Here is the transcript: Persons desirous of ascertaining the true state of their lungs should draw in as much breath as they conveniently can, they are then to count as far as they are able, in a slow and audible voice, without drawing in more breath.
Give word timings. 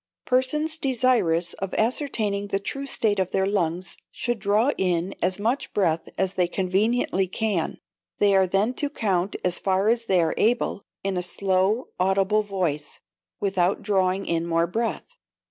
Persons 0.25 0.79
desirous 0.79 1.53
of 1.59 1.75
ascertaining 1.75 2.47
the 2.47 2.57
true 2.59 2.87
state 2.87 3.19
of 3.19 3.29
their 3.29 3.45
lungs 3.45 3.97
should 4.09 4.39
draw 4.39 4.71
in 4.75 5.13
as 5.21 5.39
much 5.39 5.71
breath 5.75 6.09
as 6.17 6.33
they 6.33 6.47
conveniently 6.47 7.27
can, 7.27 7.77
they 8.17 8.35
are 8.35 8.47
then 8.47 8.73
to 8.73 8.89
count 8.89 9.35
as 9.45 9.59
far 9.59 9.89
as 9.89 10.05
they 10.05 10.19
are 10.19 10.33
able, 10.37 10.81
in 11.03 11.17
a 11.17 11.21
slow 11.21 11.75
and 11.75 11.85
audible 12.09 12.41
voice, 12.41 12.99
without 13.39 13.83
drawing 13.83 14.25
in 14.25 14.47
more 14.47 14.65
breath. 14.65 15.05